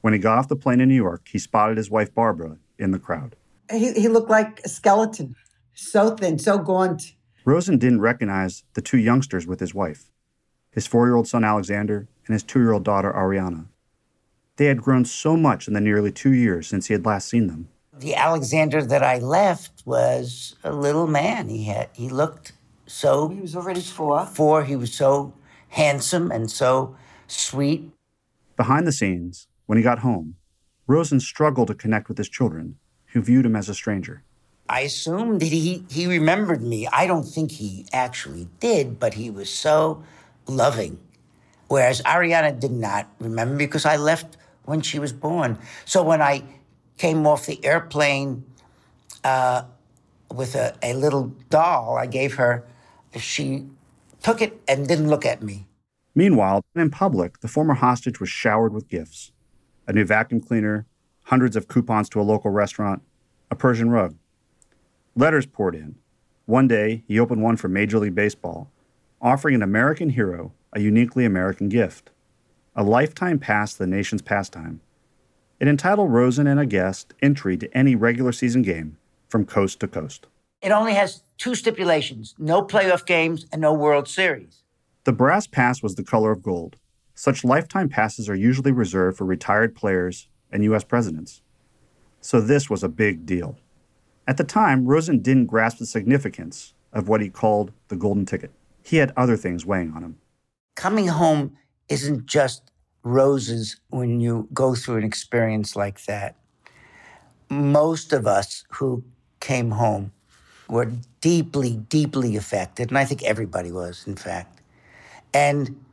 When 0.00 0.12
he 0.12 0.18
got 0.18 0.38
off 0.38 0.48
the 0.48 0.56
plane 0.56 0.80
in 0.80 0.88
New 0.88 0.94
York, 0.94 1.28
he 1.28 1.38
spotted 1.38 1.76
his 1.76 1.90
wife 1.90 2.14
Barbara 2.14 2.58
in 2.78 2.92
the 2.92 2.98
crowd. 2.98 3.36
He, 3.70 3.92
he 3.92 4.08
looked 4.08 4.30
like 4.30 4.60
a 4.64 4.68
skeleton, 4.68 5.34
so 5.74 6.16
thin, 6.16 6.38
so 6.38 6.58
gaunt. 6.58 7.14
Rosen 7.44 7.78
didn't 7.78 8.00
recognize 8.00 8.64
the 8.74 8.82
two 8.82 8.98
youngsters 8.98 9.46
with 9.46 9.60
his 9.60 9.74
wife, 9.74 10.10
his 10.70 10.86
four 10.86 11.06
year 11.06 11.16
old 11.16 11.28
son 11.28 11.44
Alexander 11.44 12.08
and 12.26 12.34
his 12.34 12.42
two 12.42 12.60
year 12.60 12.72
old 12.72 12.84
daughter 12.84 13.12
Ariana. 13.12 13.66
They 14.56 14.66
had 14.66 14.82
grown 14.82 15.04
so 15.04 15.36
much 15.36 15.66
in 15.66 15.74
the 15.74 15.80
nearly 15.80 16.12
two 16.12 16.32
years 16.32 16.68
since 16.68 16.86
he 16.86 16.92
had 16.92 17.06
last 17.06 17.28
seen 17.28 17.46
them. 17.46 17.68
The 17.92 18.14
Alexander 18.14 18.82
that 18.84 19.02
I 19.02 19.18
left 19.18 19.82
was 19.84 20.56
a 20.62 20.72
little 20.72 21.06
man. 21.06 21.48
He 21.48 21.64
had 21.64 21.88
he 21.94 22.08
looked 22.08 22.52
so 22.92 23.28
He 23.28 23.40
was 23.40 23.56
already 23.56 23.80
four. 23.80 24.26
four. 24.26 24.64
He 24.64 24.76
was 24.76 24.92
so 24.92 25.32
handsome 25.70 26.30
and 26.30 26.50
so 26.50 26.94
sweet. 27.26 27.90
Behind 28.56 28.86
the 28.86 28.92
scenes, 28.92 29.48
when 29.66 29.78
he 29.78 29.82
got 29.82 30.00
home, 30.00 30.36
Rosen 30.86 31.18
struggled 31.20 31.68
to 31.68 31.74
connect 31.74 32.08
with 32.08 32.18
his 32.18 32.28
children, 32.28 32.76
who 33.12 33.22
viewed 33.22 33.46
him 33.46 33.56
as 33.56 33.68
a 33.68 33.74
stranger. 33.74 34.22
I 34.68 34.80
assumed 34.80 35.40
that 35.40 35.46
he, 35.46 35.84
he 35.90 36.06
remembered 36.06 36.62
me. 36.62 36.86
I 36.92 37.06
don't 37.06 37.24
think 37.24 37.52
he 37.52 37.86
actually 37.92 38.48
did, 38.60 39.00
but 39.00 39.14
he 39.14 39.30
was 39.30 39.48
so 39.50 40.02
loving. 40.46 40.98
Whereas 41.68 42.02
Ariana 42.02 42.58
did 42.58 42.72
not 42.72 43.08
remember 43.18 43.54
me 43.54 43.64
because 43.66 43.86
I 43.86 43.96
left 43.96 44.36
when 44.64 44.82
she 44.82 44.98
was 44.98 45.12
born. 45.12 45.58
So 45.86 46.02
when 46.02 46.20
I 46.20 46.44
came 46.98 47.26
off 47.26 47.46
the 47.46 47.64
airplane 47.64 48.44
uh, 49.24 49.62
with 50.30 50.54
a, 50.54 50.76
a 50.82 50.92
little 50.94 51.34
doll 51.48 51.96
I 51.96 52.06
gave 52.06 52.34
her, 52.34 52.64
she 53.20 53.66
took 54.22 54.40
it 54.40 54.60
and 54.66 54.88
didn't 54.88 55.10
look 55.10 55.26
at 55.26 55.42
me. 55.42 55.66
Meanwhile, 56.14 56.62
in 56.74 56.90
public, 56.90 57.40
the 57.40 57.48
former 57.48 57.74
hostage 57.74 58.20
was 58.20 58.28
showered 58.28 58.72
with 58.72 58.88
gifts 58.88 59.32
a 59.86 59.92
new 59.92 60.04
vacuum 60.04 60.40
cleaner, 60.40 60.86
hundreds 61.24 61.56
of 61.56 61.66
coupons 61.66 62.08
to 62.08 62.20
a 62.20 62.22
local 62.22 62.50
restaurant, 62.50 63.02
a 63.50 63.56
Persian 63.56 63.90
rug. 63.90 64.16
Letters 65.16 65.44
poured 65.44 65.74
in. 65.74 65.96
One 66.46 66.68
day, 66.68 67.02
he 67.08 67.18
opened 67.18 67.42
one 67.42 67.56
for 67.56 67.68
Major 67.68 67.98
League 67.98 68.14
Baseball, 68.14 68.70
offering 69.20 69.56
an 69.56 69.62
American 69.62 70.10
hero 70.10 70.52
a 70.72 70.80
uniquely 70.80 71.24
American 71.24 71.68
gift 71.68 72.10
a 72.74 72.82
lifetime 72.82 73.38
pass 73.38 73.74
to 73.74 73.80
the 73.80 73.86
nation's 73.86 74.22
pastime. 74.22 74.80
It 75.60 75.68
entitled 75.68 76.10
Rosen 76.10 76.46
and 76.46 76.58
a 76.58 76.66
guest 76.66 77.14
entry 77.20 77.56
to 77.58 77.76
any 77.76 77.94
regular 77.94 78.32
season 78.32 78.62
game 78.62 78.96
from 79.28 79.44
coast 79.44 79.80
to 79.80 79.88
coast. 79.88 80.26
It 80.62 80.70
only 80.70 80.94
has 80.94 81.22
two 81.42 81.56
stipulations 81.56 82.36
no 82.38 82.62
playoff 82.62 83.04
games 83.04 83.46
and 83.50 83.60
no 83.60 83.72
World 83.72 84.06
Series. 84.06 84.62
The 85.02 85.12
brass 85.12 85.48
pass 85.48 85.82
was 85.82 85.96
the 85.96 86.04
color 86.04 86.30
of 86.30 86.40
gold. 86.40 86.76
Such 87.16 87.42
lifetime 87.42 87.88
passes 87.88 88.28
are 88.28 88.36
usually 88.36 88.70
reserved 88.70 89.18
for 89.18 89.24
retired 89.24 89.74
players 89.74 90.28
and 90.52 90.62
U.S. 90.62 90.84
presidents. 90.84 91.42
So 92.20 92.40
this 92.40 92.70
was 92.70 92.84
a 92.84 92.88
big 92.88 93.26
deal. 93.26 93.58
At 94.28 94.36
the 94.36 94.44
time, 94.44 94.86
Rosen 94.86 95.18
didn't 95.18 95.46
grasp 95.46 95.78
the 95.78 95.86
significance 95.86 96.74
of 96.92 97.08
what 97.08 97.20
he 97.20 97.28
called 97.28 97.72
the 97.88 97.96
golden 97.96 98.24
ticket. 98.24 98.52
He 98.84 98.98
had 98.98 99.12
other 99.16 99.36
things 99.36 99.66
weighing 99.66 99.92
on 99.96 100.04
him. 100.04 100.18
Coming 100.76 101.08
home 101.08 101.56
isn't 101.88 102.26
just 102.26 102.70
roses 103.02 103.80
when 103.88 104.20
you 104.20 104.46
go 104.54 104.76
through 104.76 104.98
an 104.98 105.04
experience 105.04 105.74
like 105.74 106.04
that. 106.04 106.36
Most 107.50 108.12
of 108.12 108.28
us 108.28 108.64
who 108.74 109.02
came 109.40 109.72
home 109.72 110.12
were 110.72 110.90
deeply, 111.20 111.76
deeply 111.90 112.34
affected, 112.34 112.88
and 112.88 112.96
I 112.96 113.04
think 113.04 113.22
everybody 113.24 113.70
was, 113.70 114.04
in 114.06 114.16
fact. 114.16 114.62
And 115.34 115.84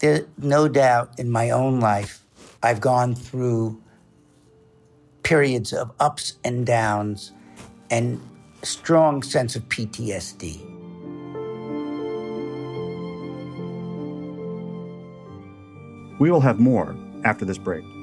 there's 0.00 0.26
no 0.36 0.68
doubt 0.68 1.18
in 1.18 1.30
my 1.30 1.48
own 1.48 1.80
life, 1.80 2.22
I've 2.62 2.82
gone 2.82 3.14
through 3.14 3.82
periods 5.22 5.72
of 5.72 5.92
ups 5.98 6.34
and 6.44 6.66
downs 6.66 7.32
and 7.90 8.20
a 8.62 8.66
strong 8.66 9.22
sense 9.22 9.56
of 9.56 9.66
PTSD. 9.70 10.60
We 16.18 16.30
will 16.30 16.42
have 16.42 16.60
more 16.60 16.94
after 17.24 17.46
this 17.46 17.56
break. 17.56 17.95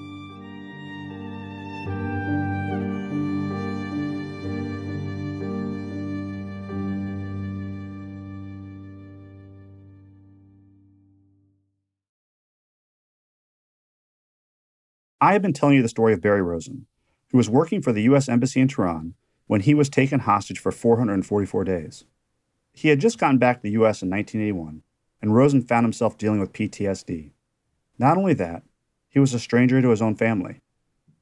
I 15.24 15.32
have 15.32 15.42
been 15.42 15.54
telling 15.54 15.78
you 15.78 15.82
the 15.82 15.88
story 15.88 16.12
of 16.12 16.20
Barry 16.20 16.42
Rosen, 16.42 16.86
who 17.30 17.38
was 17.38 17.50
working 17.50 17.82
for 17.82 17.94
the 17.94 18.02
U.S. 18.02 18.28
Embassy 18.28 18.60
in 18.60 18.68
Tehran 18.68 19.14
when 19.48 19.62
he 19.62 19.74
was 19.74 19.88
taken 19.88 20.20
hostage 20.20 20.60
for 20.60 20.70
444 20.70 21.64
days. 21.64 22.04
He 22.74 22.90
had 22.90 23.00
just 23.00 23.20
gotten 23.20 23.38
back 23.38 23.56
to 23.56 23.64
the 23.64 23.72
U.S. 23.72 24.02
in 24.02 24.10
1981, 24.10 24.82
and 25.22 25.34
Rosen 25.34 25.62
found 25.62 25.86
himself 25.86 26.18
dealing 26.18 26.42
with 26.42 26.52
PTSD. 26.52 27.32
Not 27.98 28.18
only 28.18 28.34
that, 28.34 28.64
he 29.08 29.20
was 29.20 29.34
a 29.34 29.40
stranger 29.40 29.82
to 29.82 29.92
his 29.92 30.02
own 30.02 30.16
family. 30.16 30.60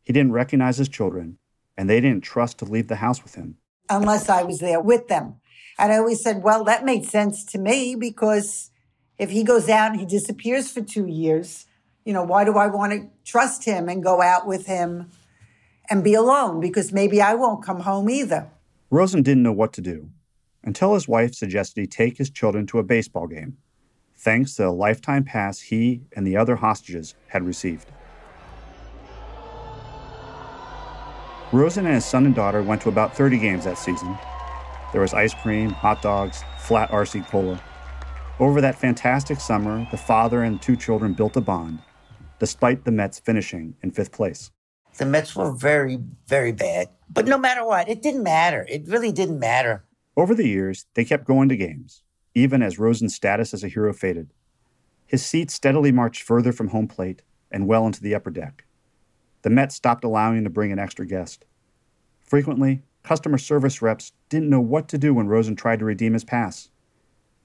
He 0.01 0.11
didn't 0.11 0.31
recognize 0.31 0.77
his 0.77 0.89
children, 0.89 1.37
and 1.77 1.87
they 1.87 2.01
didn't 2.01 2.23
trust 2.23 2.57
to 2.57 2.65
leave 2.65 2.87
the 2.87 2.95
house 2.95 3.21
with 3.21 3.35
him. 3.35 3.57
Unless 3.87 4.29
I 4.29 4.41
was 4.41 4.57
there 4.57 4.81
with 4.81 5.09
them. 5.09 5.35
And 5.77 5.93
I 5.93 5.97
always 5.97 6.23
said, 6.23 6.41
well, 6.41 6.63
that 6.63 6.83
made 6.83 7.05
sense 7.05 7.45
to 7.51 7.59
me 7.59 7.93
because 7.93 8.71
if 9.19 9.29
he 9.29 9.43
goes 9.43 9.69
out 9.69 9.91
and 9.91 9.99
he 9.99 10.07
disappears 10.07 10.71
for 10.71 10.81
two 10.81 11.05
years, 11.05 11.67
you 12.05 12.13
know, 12.13 12.23
why 12.23 12.43
do 12.43 12.57
I 12.57 12.67
want 12.67 12.93
to 12.93 13.09
trust 13.23 13.65
him 13.65 13.87
and 13.87 14.03
go 14.03 14.21
out 14.21 14.47
with 14.47 14.65
him 14.65 15.09
and 15.89 16.03
be 16.03 16.13
alone? 16.13 16.59
Because 16.59 16.91
maybe 16.91 17.21
I 17.21 17.35
won't 17.35 17.63
come 17.63 17.81
home 17.81 18.09
either. 18.09 18.49
Rosen 18.89 19.21
didn't 19.21 19.43
know 19.43 19.51
what 19.51 19.73
to 19.73 19.81
do 19.81 20.09
until 20.63 20.93
his 20.93 21.07
wife 21.07 21.33
suggested 21.33 21.81
he 21.81 21.87
take 21.87 22.17
his 22.17 22.29
children 22.29 22.67
to 22.67 22.79
a 22.79 22.83
baseball 22.83 23.27
game, 23.27 23.57
thanks 24.15 24.55
to 24.55 24.63
the 24.63 24.71
lifetime 24.71 25.23
pass 25.23 25.59
he 25.59 26.01
and 26.15 26.25
the 26.25 26.37
other 26.37 26.55
hostages 26.55 27.15
had 27.27 27.43
received. 27.43 27.91
Rosen 31.51 31.85
and 31.85 31.95
his 31.95 32.05
son 32.05 32.25
and 32.25 32.35
daughter 32.35 32.61
went 32.61 32.81
to 32.81 32.89
about 32.89 33.15
30 33.15 33.37
games 33.37 33.65
that 33.65 33.77
season. 33.77 34.17
There 34.91 35.01
was 35.01 35.13
ice 35.13 35.33
cream, 35.33 35.69
hot 35.69 36.01
dogs, 36.01 36.43
flat 36.59 36.89
RC 36.91 37.27
cola. 37.27 37.61
Over 38.39 38.61
that 38.61 38.79
fantastic 38.79 39.39
summer, 39.39 39.87
the 39.91 39.97
father 39.97 40.43
and 40.43 40.61
two 40.61 40.75
children 40.75 41.13
built 41.13 41.35
a 41.35 41.41
bond 41.41 41.79
despite 42.41 42.85
the 42.85 42.91
Mets 42.91 43.19
finishing 43.19 43.75
in 43.83 43.91
fifth 43.91 44.11
place. 44.11 44.49
The 44.97 45.05
Mets 45.05 45.35
were 45.35 45.51
very, 45.51 45.99
very 46.25 46.51
bad. 46.51 46.89
But 47.07 47.27
no 47.27 47.37
matter 47.37 47.63
what, 47.63 47.87
it 47.87 48.01
didn't 48.01 48.23
matter. 48.23 48.65
It 48.67 48.87
really 48.87 49.11
didn't 49.11 49.37
matter. 49.37 49.85
Over 50.17 50.33
the 50.33 50.47
years, 50.47 50.87
they 50.95 51.05
kept 51.05 51.27
going 51.27 51.49
to 51.49 51.55
games, 51.55 52.01
even 52.33 52.63
as 52.63 52.79
Rosen's 52.79 53.13
status 53.13 53.53
as 53.53 53.63
a 53.63 53.67
hero 53.67 53.93
faded. 53.93 54.33
His 55.05 55.23
seat 55.23 55.51
steadily 55.51 55.91
marched 55.91 56.23
further 56.23 56.51
from 56.51 56.69
home 56.69 56.87
plate 56.87 57.21
and 57.51 57.67
well 57.67 57.85
into 57.85 58.01
the 58.01 58.15
upper 58.15 58.31
deck. 58.31 58.65
The 59.43 59.51
Mets 59.51 59.75
stopped 59.75 60.03
allowing 60.03 60.39
him 60.39 60.43
to 60.45 60.49
bring 60.49 60.71
an 60.71 60.79
extra 60.79 61.05
guest. 61.05 61.45
Frequently, 62.21 62.81
customer 63.03 63.37
service 63.37 63.83
reps 63.83 64.13
didn't 64.29 64.49
know 64.49 64.61
what 64.61 64.87
to 64.87 64.97
do 64.97 65.13
when 65.13 65.27
Rosen 65.27 65.55
tried 65.55 65.77
to 65.77 65.85
redeem 65.85 66.13
his 66.13 66.23
pass. 66.23 66.71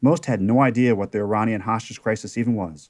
Most 0.00 0.24
had 0.24 0.40
no 0.40 0.62
idea 0.62 0.96
what 0.96 1.12
the 1.12 1.18
Iranian 1.18 1.60
hostage 1.60 2.00
crisis 2.00 2.38
even 2.38 2.54
was 2.54 2.88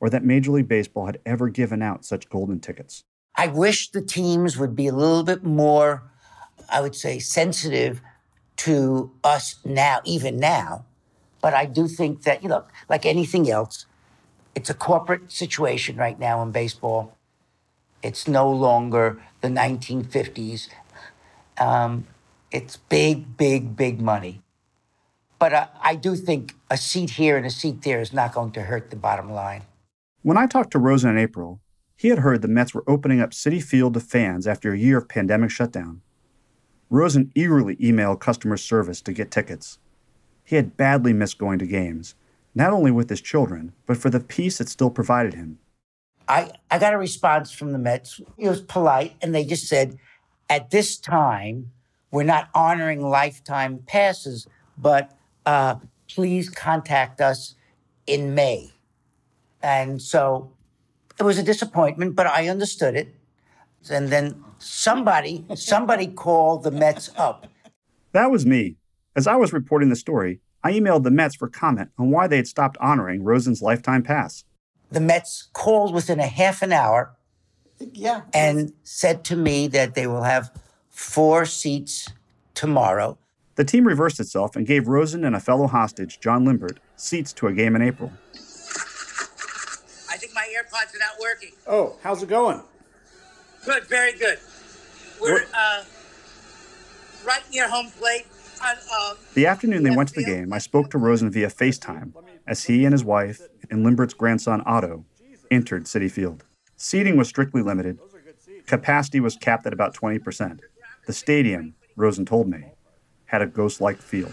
or 0.00 0.10
that 0.10 0.24
Major 0.24 0.52
League 0.52 0.68
Baseball 0.68 1.06
had 1.06 1.20
ever 1.24 1.48
given 1.48 1.82
out 1.82 2.04
such 2.04 2.28
golden 2.28 2.58
tickets. 2.58 3.04
I 3.36 3.46
wish 3.46 3.90
the 3.90 4.02
teams 4.02 4.58
would 4.58 4.74
be 4.74 4.86
a 4.86 4.92
little 4.92 5.22
bit 5.22 5.44
more, 5.44 6.02
I 6.68 6.80
would 6.80 6.96
say, 6.96 7.18
sensitive 7.18 8.00
to 8.56 9.12
us 9.22 9.56
now, 9.64 10.00
even 10.04 10.38
now. 10.38 10.84
But 11.40 11.54
I 11.54 11.66
do 11.66 11.88
think 11.88 12.24
that, 12.24 12.42
you 12.42 12.48
know, 12.48 12.64
like 12.88 13.06
anything 13.06 13.50
else, 13.50 13.86
it's 14.54 14.68
a 14.68 14.74
corporate 14.74 15.30
situation 15.30 15.96
right 15.96 16.18
now 16.18 16.42
in 16.42 16.50
baseball. 16.50 17.16
It's 18.02 18.26
no 18.26 18.50
longer 18.50 19.22
the 19.40 19.48
1950s. 19.48 20.68
Um, 21.58 22.06
it's 22.50 22.76
big, 22.76 23.36
big, 23.36 23.76
big 23.76 24.00
money. 24.00 24.42
But 25.38 25.72
I 25.80 25.94
do 25.94 26.16
think 26.16 26.54
a 26.68 26.76
seat 26.76 27.10
here 27.10 27.38
and 27.38 27.46
a 27.46 27.50
seat 27.50 27.82
there 27.82 28.00
is 28.00 28.12
not 28.12 28.34
going 28.34 28.52
to 28.52 28.62
hurt 28.62 28.90
the 28.90 28.96
bottom 28.96 29.32
line. 29.32 29.62
When 30.22 30.36
I 30.36 30.46
talked 30.46 30.72
to 30.72 30.78
Rosen 30.78 31.10
in 31.10 31.18
April, 31.18 31.60
he 31.96 32.08
had 32.08 32.18
heard 32.18 32.42
the 32.42 32.48
Mets 32.48 32.74
were 32.74 32.84
opening 32.86 33.22
up 33.22 33.30
Citi 33.30 33.62
Field 33.62 33.94
to 33.94 34.00
fans 34.00 34.46
after 34.46 34.72
a 34.72 34.78
year 34.78 34.98
of 34.98 35.08
pandemic 35.08 35.50
shutdown. 35.50 36.02
Rosen 36.90 37.32
eagerly 37.34 37.76
emailed 37.76 38.20
customer 38.20 38.58
service 38.58 39.00
to 39.02 39.14
get 39.14 39.30
tickets. 39.30 39.78
He 40.44 40.56
had 40.56 40.76
badly 40.76 41.14
missed 41.14 41.38
going 41.38 41.58
to 41.60 41.66
games, 41.66 42.16
not 42.54 42.72
only 42.72 42.90
with 42.90 43.08
his 43.08 43.22
children, 43.22 43.72
but 43.86 43.96
for 43.96 44.10
the 44.10 44.20
peace 44.20 44.60
it 44.60 44.68
still 44.68 44.90
provided 44.90 45.32
him. 45.32 45.58
I, 46.28 46.50
I 46.70 46.78
got 46.78 46.92
a 46.92 46.98
response 46.98 47.50
from 47.50 47.72
the 47.72 47.78
Mets. 47.78 48.20
It 48.36 48.48
was 48.48 48.60
polite, 48.60 49.14
and 49.22 49.34
they 49.34 49.44
just 49.44 49.68
said, 49.68 49.96
at 50.50 50.70
this 50.70 50.98
time, 50.98 51.70
we're 52.10 52.24
not 52.24 52.50
honoring 52.54 53.00
lifetime 53.00 53.78
passes, 53.86 54.46
but 54.76 55.16
uh, 55.46 55.76
please 56.08 56.50
contact 56.50 57.22
us 57.22 57.54
in 58.06 58.34
May. 58.34 58.72
And 59.62 60.00
so 60.00 60.52
it 61.18 61.22
was 61.22 61.38
a 61.38 61.42
disappointment, 61.42 62.16
but 62.16 62.26
I 62.26 62.48
understood 62.48 62.94
it. 62.96 63.14
And 63.90 64.08
then 64.08 64.42
somebody, 64.58 65.44
somebody 65.54 66.06
called 66.24 66.62
the 66.62 66.70
Mets 66.70 67.10
up. 67.16 67.46
That 68.12 68.30
was 68.30 68.44
me. 68.44 68.76
As 69.16 69.26
I 69.26 69.36
was 69.36 69.52
reporting 69.52 69.88
the 69.88 69.96
story, 69.96 70.40
I 70.62 70.72
emailed 70.72 71.04
the 71.04 71.10
Mets 71.10 71.36
for 71.36 71.48
comment 71.48 71.90
on 71.98 72.10
why 72.10 72.26
they 72.26 72.36
had 72.36 72.46
stopped 72.46 72.76
honoring 72.80 73.24
Rosen's 73.24 73.62
lifetime 73.62 74.02
pass. 74.02 74.44
The 74.90 75.00
Mets 75.00 75.48
called 75.52 75.94
within 75.94 76.20
a 76.20 76.26
half 76.26 76.62
an 76.62 76.72
hour. 76.72 77.16
Yeah. 77.78 78.22
And 78.34 78.72
said 78.82 79.24
to 79.24 79.36
me 79.36 79.68
that 79.68 79.94
they 79.94 80.06
will 80.06 80.24
have 80.24 80.50
four 80.90 81.46
seats 81.46 82.08
tomorrow. 82.54 83.16
The 83.54 83.64
team 83.64 83.86
reversed 83.86 84.20
itself 84.20 84.56
and 84.56 84.66
gave 84.66 84.88
Rosen 84.88 85.24
and 85.24 85.34
a 85.34 85.40
fellow 85.40 85.66
hostage, 85.66 86.20
John 86.20 86.44
Limbert, 86.44 86.78
seats 86.96 87.32
to 87.34 87.46
a 87.46 87.52
game 87.52 87.74
in 87.76 87.82
April. 87.82 88.12
AirPods 90.70 90.94
are 90.94 90.98
not 90.98 91.18
working. 91.20 91.50
Oh, 91.66 91.96
how's 92.02 92.22
it 92.22 92.28
going? 92.28 92.62
Good, 93.64 93.84
very 93.84 94.12
good. 94.12 94.38
We're 95.20 95.44
uh, 95.54 95.84
right 97.26 97.42
near 97.52 97.68
home 97.68 97.90
plate. 97.90 98.26
On, 98.62 98.76
um, 99.10 99.16
The 99.34 99.46
afternoon 99.46 99.82
they 99.84 99.90
went 99.96 100.10
to 100.10 100.14
the 100.14 100.24
game, 100.24 100.52
I 100.52 100.58
spoke 100.58 100.90
to 100.90 100.98
Rosen 100.98 101.30
via 101.30 101.48
FaceTime 101.48 102.12
as 102.46 102.64
he 102.64 102.84
and 102.84 102.92
his 102.92 103.02
wife 103.02 103.40
and 103.70 103.84
Limbert's 103.84 104.12
grandson 104.12 104.62
Otto 104.66 105.04
entered 105.50 105.84
Citi 105.84 106.10
Field. 106.10 106.44
Seating 106.76 107.16
was 107.16 107.28
strictly 107.28 107.62
limited. 107.62 107.98
Capacity 108.66 109.18
was 109.18 109.36
capped 109.36 109.66
at 109.66 109.72
about 109.72 109.94
20%. 109.94 110.60
The 111.06 111.12
stadium, 111.12 111.74
Rosen 111.96 112.26
told 112.26 112.48
me, 112.48 112.64
had 113.26 113.40
a 113.42 113.46
ghost 113.46 113.80
like 113.80 113.96
feel. 113.98 114.32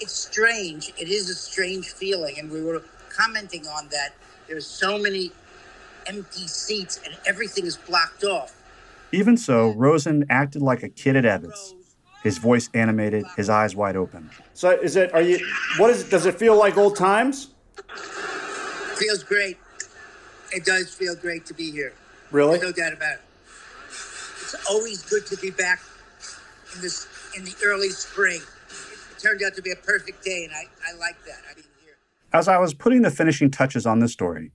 it's 0.00 0.12
strange. 0.12 0.92
It 0.98 1.08
is 1.08 1.28
a 1.30 1.34
strange 1.34 1.92
feeling, 1.92 2.36
and 2.38 2.50
we 2.50 2.62
were 2.62 2.82
commenting 3.10 3.66
on 3.66 3.88
that. 3.90 4.14
There's 4.48 4.66
so 4.66 4.98
many 4.98 5.30
empty 6.08 6.46
seats, 6.46 7.00
and 7.04 7.16
everything 7.26 7.66
is 7.66 7.76
blocked 7.76 8.24
off. 8.24 8.54
Even 9.12 9.36
so, 9.36 9.70
Rosen 9.70 10.24
acted 10.28 10.62
like 10.62 10.82
a 10.82 10.88
kid 10.88 11.16
at 11.16 11.24
Evans, 11.24 11.74
his 12.22 12.38
voice 12.38 12.68
animated, 12.74 13.24
his 13.36 13.48
eyes 13.48 13.74
wide 13.74 13.96
open. 13.96 14.30
So 14.54 14.70
is 14.70 14.96
it? 14.96 15.14
Are 15.14 15.22
you? 15.22 15.38
What 15.76 15.90
is? 15.90 16.04
Does 16.08 16.26
it 16.26 16.34
feel 16.38 16.56
like 16.56 16.76
old 16.76 16.96
times? 16.96 17.54
Feels 18.96 19.22
great. 19.22 19.56
It 20.52 20.64
does 20.64 20.92
feel 20.92 21.14
great 21.14 21.46
to 21.46 21.54
be 21.54 21.70
here. 21.70 21.92
Really? 22.30 22.58
No 22.58 22.72
doubt 22.72 22.92
about 22.92 23.14
it. 23.14 23.20
It's 24.42 24.56
always 24.68 25.02
good 25.02 25.26
to 25.26 25.36
be 25.36 25.50
back 25.50 25.80
in 26.74 26.80
this 26.80 27.06
in 27.36 27.44
the 27.44 27.54
early 27.64 27.90
spring. 27.90 28.40
It 28.40 29.20
turned 29.20 29.42
out 29.42 29.54
to 29.54 29.62
be 29.62 29.70
a 29.70 29.76
perfect 29.76 30.24
day, 30.24 30.44
and 30.44 30.52
I, 30.54 30.64
I 30.90 30.96
like 30.98 31.22
that. 31.26 31.38
I 31.50 31.54
mean, 31.54 31.64
here. 31.84 31.96
As 32.32 32.48
I 32.48 32.58
was 32.58 32.74
putting 32.74 33.02
the 33.02 33.10
finishing 33.10 33.50
touches 33.50 33.86
on 33.86 34.00
this 34.00 34.12
story, 34.12 34.52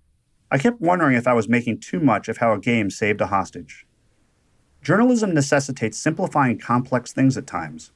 I 0.53 0.59
kept 0.59 0.79
wondering 0.79 1.15
if 1.15 1.27
I 1.27 1.33
was 1.33 1.49
making 1.49 1.79
too 1.79 1.99
much 1.99 2.29
of 2.29 2.37
how 2.37 2.53
a 2.53 2.59
game 2.59 2.91
saved 2.91 3.21
a 3.21 3.25
hostage. 3.25 3.87
Journalism 4.83 5.33
necessitates 5.33 5.97
simplifying 5.97 6.59
complex 6.59 7.11
things 7.11 7.35
at 7.37 7.47
times, 7.47 7.91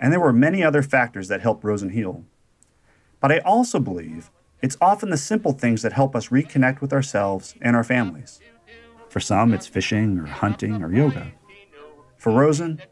and 0.00 0.12
there 0.12 0.18
were 0.18 0.32
many 0.32 0.64
other 0.64 0.82
factors 0.82 1.28
that 1.28 1.40
helped 1.40 1.62
Rosen 1.62 1.90
heal. 1.90 2.24
But 3.20 3.30
I 3.30 3.38
also 3.38 3.78
believe 3.78 4.32
it's 4.60 4.76
often 4.80 5.10
the 5.10 5.16
simple 5.16 5.52
things 5.52 5.82
that 5.82 5.92
help 5.92 6.16
us 6.16 6.30
reconnect 6.30 6.80
with 6.80 6.92
ourselves 6.92 7.54
and 7.62 7.76
our 7.76 7.84
families. 7.84 8.40
For 9.08 9.20
some, 9.20 9.54
it's 9.54 9.68
fishing 9.68 10.18
or 10.18 10.26
hunting 10.26 10.82
or 10.82 10.92
yoga. 10.92 11.30
For 12.16 12.32
Rosen, 12.32 12.82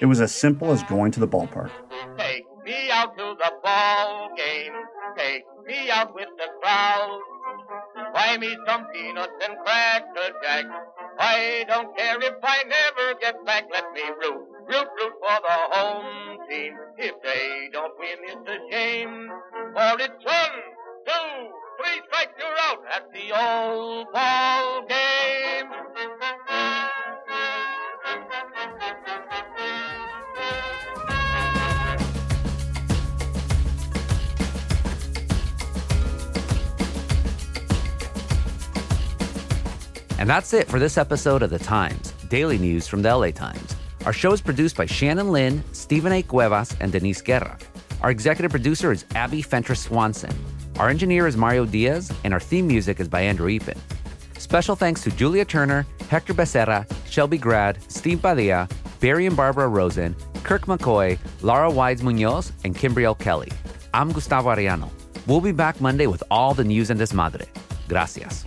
it 0.00 0.06
was 0.06 0.20
as 0.20 0.32
simple 0.32 0.70
as 0.70 0.84
going 0.84 1.10
to 1.10 1.18
the 1.18 1.26
ballpark. 1.26 1.72
Take 2.16 2.44
me 2.64 2.88
out 2.92 3.18
to 3.18 3.34
the 3.36 3.52
ball 3.64 4.30
game. 4.36 4.74
Take 5.16 5.42
me 5.66 5.90
out 5.90 6.14
with 6.14 6.28
the 6.38 6.46
crowd. 6.62 7.20
Buy 8.14 8.38
me 8.38 8.56
some 8.66 8.86
peanuts 8.94 9.32
and 9.42 9.58
cracker 9.66 10.30
jack. 10.40 10.66
I 11.18 11.64
don't 11.66 11.96
care 11.96 12.16
if 12.22 12.34
I 12.44 12.62
never 12.62 13.18
get 13.20 13.44
back. 13.44 13.64
Let 13.72 13.92
me 13.92 14.02
root, 14.22 14.46
root, 14.68 14.88
root 14.98 15.14
for 15.18 15.38
the 15.42 15.58
home 15.74 16.38
team. 16.48 16.74
If 16.96 17.14
they 17.24 17.68
don't 17.72 17.98
win, 17.98 18.18
it's 18.22 18.48
a 18.48 18.58
shame. 18.70 19.30
For 19.74 19.96
it's 19.98 20.24
one, 20.24 20.56
two, 21.04 21.28
three 21.82 21.98
strikes, 22.06 22.38
you're 22.38 22.58
out 22.70 22.84
at 22.94 23.12
the 23.12 23.26
old 23.34 23.83
And 40.24 40.30
that's 40.30 40.54
it 40.54 40.68
for 40.68 40.78
this 40.78 40.96
episode 40.96 41.42
of 41.42 41.50
The 41.50 41.58
Times, 41.58 42.12
daily 42.30 42.56
news 42.56 42.88
from 42.88 43.02
the 43.02 43.14
LA 43.14 43.30
Times. 43.30 43.76
Our 44.06 44.12
show 44.14 44.32
is 44.32 44.40
produced 44.40 44.74
by 44.74 44.86
Shannon 44.86 45.30
Lin, 45.30 45.62
Stephen 45.72 46.12
A. 46.12 46.22
Cuevas, 46.22 46.74
and 46.80 46.90
Denise 46.90 47.20
Guerra. 47.20 47.58
Our 48.00 48.10
executive 48.10 48.50
producer 48.50 48.90
is 48.90 49.04
Abby 49.14 49.42
Fentress 49.42 49.80
Swanson. 49.80 50.34
Our 50.78 50.88
engineer 50.88 51.26
is 51.26 51.36
Mario 51.36 51.66
Diaz, 51.66 52.10
and 52.24 52.32
our 52.32 52.40
theme 52.40 52.66
music 52.66 53.00
is 53.00 53.06
by 53.06 53.20
Andrew 53.20 53.48
Eapen. 53.50 53.76
Special 54.38 54.74
thanks 54.74 55.02
to 55.02 55.10
Julia 55.10 55.44
Turner, 55.44 55.86
Hector 56.08 56.32
Becerra, 56.32 56.90
Shelby 57.06 57.36
Grad, 57.36 57.76
Steve 57.92 58.22
Padilla, 58.22 58.66
Barry 59.00 59.26
and 59.26 59.36
Barbara 59.36 59.68
Rosen, 59.68 60.16
Kirk 60.42 60.62
McCoy, 60.62 61.18
Laura 61.42 61.70
Wides 61.70 62.02
Munoz, 62.02 62.50
and 62.64 62.74
Kimbriell 62.74 63.18
Kelly. 63.18 63.52
I'm 63.92 64.10
Gustavo 64.10 64.54
Arellano. 64.54 64.88
We'll 65.26 65.42
be 65.42 65.52
back 65.52 65.82
Monday 65.82 66.06
with 66.06 66.22
all 66.30 66.54
the 66.54 66.64
news 66.64 66.88
and 66.88 66.98
desmadre. 66.98 67.46
Gracias. 67.88 68.46